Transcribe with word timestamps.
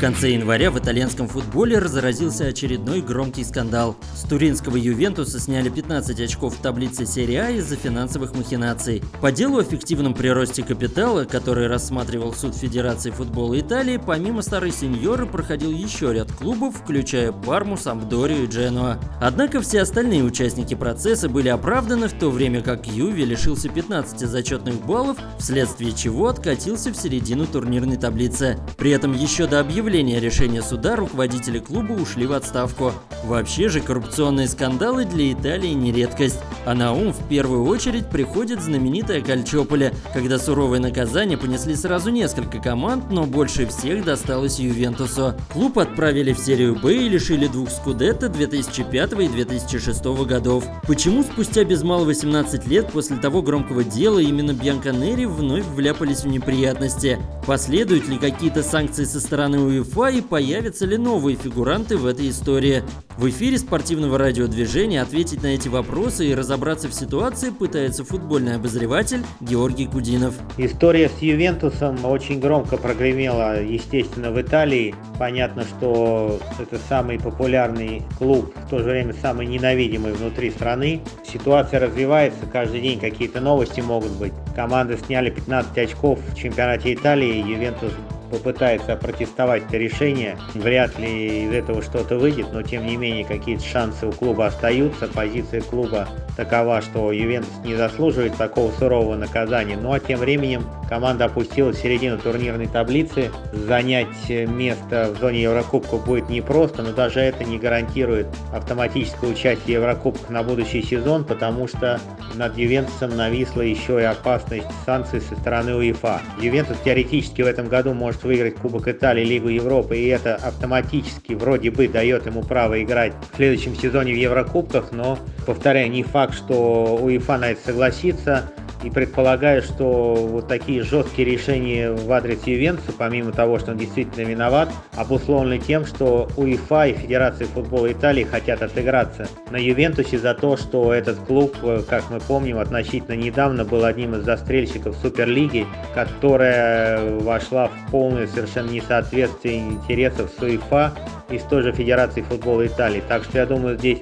В 0.00 0.02
конце 0.02 0.30
января 0.30 0.70
в 0.70 0.78
итальянском 0.78 1.28
футболе 1.28 1.78
разразился 1.78 2.46
очередной 2.46 3.02
громкий 3.02 3.44
скандал. 3.44 3.96
С 4.14 4.22
туринского 4.22 4.78
Ювентуса 4.78 5.38
сняли 5.38 5.68
15 5.68 6.18
очков 6.20 6.56
в 6.56 6.62
таблице 6.62 7.04
серии 7.04 7.34
А 7.34 7.50
из-за 7.50 7.76
финансовых 7.76 8.34
махинаций. 8.34 9.02
По 9.20 9.30
делу 9.30 9.58
о 9.58 9.62
фиктивном 9.62 10.14
приросте 10.14 10.62
капитала, 10.62 11.24
который 11.24 11.66
рассматривал 11.66 12.32
суд 12.32 12.56
Федерации 12.56 13.10
футбола 13.10 13.60
Италии, 13.60 13.98
помимо 13.98 14.40
старой 14.40 14.72
сеньоры 14.72 15.26
проходил 15.26 15.70
еще 15.70 16.14
ряд 16.14 16.32
клубов, 16.32 16.76
включая 16.78 17.30
Парму, 17.30 17.76
Сампдорию 17.76 18.44
и 18.44 18.46
Дженуа. 18.46 18.98
Однако 19.20 19.60
все 19.60 19.82
остальные 19.82 20.24
участники 20.24 20.72
процесса 20.72 21.28
были 21.28 21.50
оправданы, 21.50 22.08
в 22.08 22.14
то 22.14 22.30
время 22.30 22.62
как 22.62 22.86
Юви 22.86 23.26
лишился 23.26 23.68
15 23.68 24.18
зачетных 24.20 24.76
баллов, 24.76 25.18
вследствие 25.38 25.92
чего 25.92 26.28
откатился 26.28 26.90
в 26.90 26.96
середину 26.96 27.44
турнирной 27.44 27.98
таблицы. 27.98 28.56
При 28.78 28.92
этом 28.92 29.12
еще 29.12 29.46
до 29.46 29.60
объявления 29.60 29.89
постановления 29.90 30.20
решения 30.20 30.62
суда 30.62 30.94
руководители 30.94 31.58
клуба 31.58 31.94
ушли 31.94 32.24
в 32.24 32.32
отставку. 32.32 32.92
Вообще 33.24 33.68
же 33.68 33.80
коррупционные 33.80 34.46
скандалы 34.46 35.04
для 35.04 35.32
Италии 35.32 35.72
не 35.72 35.90
редкость. 35.90 36.38
А 36.64 36.74
на 36.74 36.92
ум 36.92 37.12
в 37.12 37.28
первую 37.28 37.64
очередь 37.64 38.08
приходит 38.08 38.62
знаменитая 38.62 39.20
Кальчополе, 39.20 39.92
когда 40.14 40.38
суровое 40.38 40.78
наказание 40.78 41.36
понесли 41.36 41.74
сразу 41.74 42.10
несколько 42.10 42.58
команд, 42.58 43.10
но 43.10 43.24
больше 43.24 43.66
всех 43.66 44.04
досталось 44.04 44.60
Ювентусу. 44.60 45.34
Клуб 45.52 45.76
отправили 45.80 46.32
в 46.32 46.38
серию 46.38 46.76
Б 46.76 46.94
и 46.94 47.08
лишили 47.08 47.48
двух 47.48 47.70
скудетто 47.70 48.28
2005 48.28 49.12
и 49.14 49.28
2006 49.28 50.04
годов. 50.24 50.64
Почему 50.86 51.24
спустя 51.24 51.64
без 51.64 51.82
малого 51.82 52.06
18 52.06 52.64
лет 52.68 52.92
после 52.92 53.16
того 53.16 53.42
громкого 53.42 53.82
дела 53.82 54.20
именно 54.20 54.52
Бьянконери 54.52 55.24
вновь 55.24 55.66
вляпались 55.66 56.20
в 56.20 56.28
неприятности? 56.28 57.18
Последуют 57.44 58.06
ли 58.06 58.18
какие-то 58.18 58.62
санкции 58.62 59.04
со 59.04 59.18
стороны 59.18 59.58
УЕФА 59.80 60.08
и 60.08 60.20
появятся 60.20 60.84
ли 60.84 60.96
новые 60.98 61.36
фигуранты 61.36 61.96
в 61.96 62.06
этой 62.06 62.28
истории? 62.28 62.82
В 63.16 63.28
эфире 63.28 63.58
спортивного 63.58 64.18
радиодвижения 64.18 65.02
ответить 65.02 65.42
на 65.42 65.48
эти 65.48 65.68
вопросы 65.68 66.26
и 66.26 66.34
разобраться 66.34 66.88
в 66.88 66.94
ситуации 66.94 67.50
пытается 67.50 68.04
футбольный 68.04 68.56
обозреватель 68.56 69.24
Георгий 69.40 69.86
Кудинов. 69.86 70.34
История 70.58 71.08
с 71.08 71.22
Ювентусом 71.22 72.04
очень 72.04 72.40
громко 72.40 72.76
прогремела, 72.76 73.62
естественно, 73.62 74.30
в 74.30 74.40
Италии. 74.40 74.94
Понятно, 75.18 75.64
что 75.64 76.38
это 76.58 76.78
самый 76.88 77.18
популярный 77.18 78.02
клуб, 78.18 78.54
в 78.66 78.70
то 78.70 78.78
же 78.78 78.84
время 78.84 79.14
самый 79.20 79.46
ненавидимый 79.46 80.12
внутри 80.12 80.50
страны. 80.50 81.00
Ситуация 81.26 81.80
развивается, 81.80 82.46
каждый 82.52 82.80
день 82.80 83.00
какие-то 83.00 83.40
новости 83.40 83.80
могут 83.80 84.12
быть. 84.12 84.32
Команды 84.54 84.98
сняли 84.98 85.30
15 85.30 85.76
очков 85.78 86.18
в 86.28 86.36
чемпионате 86.36 86.92
Италии, 86.94 87.46
Ювентус 87.46 87.92
попытается 88.30 88.96
протестовать 88.96 89.64
это 89.66 89.76
решение. 89.76 90.38
Вряд 90.54 90.98
ли 90.98 91.46
из 91.46 91.52
этого 91.52 91.82
что-то 91.82 92.16
выйдет, 92.18 92.46
но 92.52 92.62
тем 92.62 92.86
не 92.86 92.96
менее 92.96 93.24
какие-то 93.24 93.64
шансы 93.64 94.06
у 94.06 94.12
клуба 94.12 94.46
остаются. 94.46 95.08
Позиция 95.08 95.60
клуба 95.60 96.08
такова, 96.36 96.80
что 96.80 97.12
Ювентус 97.12 97.52
не 97.64 97.74
заслуживает 97.74 98.36
такого 98.36 98.70
сурового 98.72 99.16
наказания. 99.16 99.76
Ну 99.76 99.92
а 99.92 100.00
тем 100.00 100.20
временем 100.20 100.64
команда 100.88 101.26
опустилась 101.26 101.76
в 101.76 101.82
середину 101.82 102.18
турнирной 102.18 102.66
таблицы. 102.66 103.30
Занять 103.52 104.28
место 104.28 105.12
в 105.14 105.20
зоне 105.20 105.42
Еврокубка 105.42 105.96
будет 105.96 106.28
непросто, 106.28 106.82
но 106.82 106.92
даже 106.92 107.20
это 107.20 107.44
не 107.44 107.58
гарантирует 107.58 108.28
автоматическое 108.52 109.30
участие 109.30 109.78
в 109.78 109.82
Еврокубках 109.82 110.30
на 110.30 110.42
будущий 110.42 110.82
сезон, 110.82 111.24
потому 111.24 111.68
что 111.68 112.00
над 112.34 112.56
Ювентусом 112.56 113.16
нависла 113.16 113.62
еще 113.62 114.00
и 114.00 114.04
опасность 114.04 114.66
санкций 114.86 115.20
со 115.20 115.34
стороны 115.36 115.74
УЕФА. 115.74 116.20
Ювентус 116.40 116.76
теоретически 116.84 117.42
в 117.42 117.46
этом 117.46 117.68
году 117.68 117.92
может 117.92 118.19
может 118.20 118.24
выиграть 118.24 118.56
Кубок 118.56 118.88
Италии, 118.88 119.24
Лигу 119.24 119.48
Европы, 119.48 119.96
и 119.98 120.06
это 120.06 120.36
автоматически 120.36 121.34
вроде 121.34 121.70
бы 121.70 121.88
дает 121.88 122.26
ему 122.26 122.42
право 122.42 122.82
играть 122.82 123.12
в 123.32 123.36
следующем 123.36 123.74
сезоне 123.74 124.12
в 124.12 124.16
Еврокубках, 124.16 124.92
но, 124.92 125.18
повторяю, 125.46 125.90
не 125.90 126.02
факт, 126.02 126.34
что 126.34 126.98
УЕФА 127.02 127.38
на 127.38 127.50
это 127.50 127.60
согласится 127.64 128.50
и 128.82 128.90
предполагаю, 128.90 129.62
что 129.62 130.14
вот 130.14 130.48
такие 130.48 130.82
жесткие 130.82 131.30
решения 131.30 131.90
в 131.90 132.10
адрес 132.12 132.46
Ювентуса, 132.46 132.92
помимо 132.96 133.32
того, 133.32 133.58
что 133.58 133.72
он 133.72 133.78
действительно 133.78 134.26
виноват, 134.26 134.70
обусловлены 134.96 135.58
тем, 135.58 135.84
что 135.84 136.28
УЕФА 136.36 136.88
и 136.88 136.92
Федерация 136.94 137.46
футбола 137.46 137.92
Италии 137.92 138.24
хотят 138.24 138.62
отыграться 138.62 139.28
на 139.50 139.56
Ювентусе 139.56 140.18
за 140.18 140.34
то, 140.34 140.56
что 140.56 140.92
этот 140.92 141.18
клуб, 141.18 141.56
э, 141.62 141.82
как 141.88 142.10
мы 142.10 142.20
помним, 142.20 142.58
относительно 142.58 143.16
недавно 143.16 143.64
был 143.64 143.84
одним 143.84 144.14
из 144.14 144.24
застрельщиков 144.24 144.96
Суперлиги, 144.96 145.66
которая 145.94 147.18
вошла 147.20 147.68
в 147.68 147.90
полное 147.90 148.26
совершенно 148.26 148.70
несоответствие 148.70 149.58
интересов 149.58 150.30
с 150.38 150.42
УЕФА 150.42 150.92
и 151.30 151.38
с 151.38 151.42
той 151.42 151.62
же 151.62 151.72
Федерацией 151.72 152.24
футбола 152.24 152.66
Италии. 152.66 153.02
Так 153.06 153.24
что 153.24 153.38
я 153.38 153.46
думаю, 153.46 153.76
здесь 153.78 153.98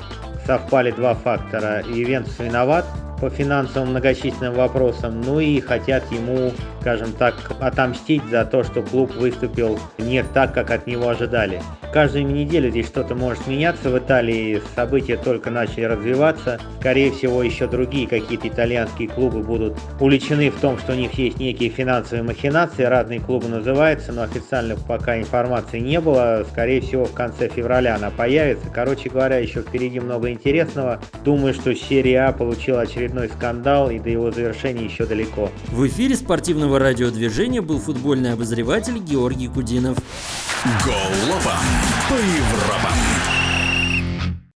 совпали 0.47 0.91
два 0.91 1.15
фактора. 1.15 1.83
Ювентус 1.87 2.39
виноват, 2.39 2.87
по 3.21 3.31
финансовым 3.31 3.91
многочисленным 3.91 4.55
вопросам, 4.55 5.21
ну 5.21 5.41
и 5.41 5.61
хотят 5.61 6.11
ему, 6.13 6.53
скажем 6.81 7.13
так, 7.13 7.35
отомстить 7.61 8.23
за 8.31 8.45
то, 8.45 8.65
что 8.65 8.83
клуб 8.83 9.15
выступил 9.15 9.79
не 9.99 10.23
так, 10.23 10.55
как 10.55 10.71
от 10.71 10.87
него 10.87 11.09
ожидали. 11.09 11.61
Каждую 11.93 12.27
неделю 12.27 12.71
здесь 12.71 12.87
что-то 12.87 13.15
может 13.15 13.47
меняться 13.47 13.89
в 13.89 13.99
Италии, 13.99 14.61
события 14.77 15.17
только 15.17 15.51
начали 15.51 15.85
развиваться. 15.85 16.61
Скорее 16.81 17.11
всего, 17.13 17.43
еще 17.43 17.67
другие 17.67 18.07
какие-то 18.07 18.49
итальянские 18.49 19.09
клубы 19.09 19.43
будут 19.43 19.79
увлечены 19.99 20.51
в 20.51 20.61
том, 20.61 20.79
что 20.79 20.93
у 20.93 20.97
них 20.97 21.15
есть 21.15 21.39
некие 21.39 21.71
финансовые 21.71 22.23
махинации, 22.23 22.83
разные 22.83 23.21
клубы 23.21 23.49
называются, 23.49 24.13
но 24.13 24.23
официально 24.23 24.77
пока 24.77 25.19
информации 25.19 25.79
не 25.79 25.99
было. 26.01 26.45
Скорее 26.51 26.83
всего, 26.83 27.07
в 27.07 27.15
конце 27.15 27.49
февраля 27.49 27.97
она 27.97 28.11
появится. 28.11 28.67
Короче 28.73 29.09
говоря, 29.09 29.39
еще 29.39 29.63
впереди 29.63 29.99
много 29.99 30.31
интересного. 30.31 31.01
Думаю, 31.25 31.55
что 31.55 31.75
серия 31.75 32.27
А 32.27 32.33
получила 32.33 32.83
очередной 33.09 33.29
скандал, 33.29 33.91
и 33.91 33.99
до 33.99 34.11
его 34.11 34.31
завершения 34.31 34.85
еще 34.85 35.07
далеко. 35.07 35.51
В 35.69 35.87
эфире 35.87 36.17
спортивного 36.17 36.79
радиодвижения 36.79 37.63
был 37.63 37.79
футбольный 37.79 38.33
обозреватель 38.33 38.99
Георгий 38.99 39.49
Кудинов. 39.49 39.97
Голова 40.85 41.59
по 42.09 42.15
Европам. 42.15 43.48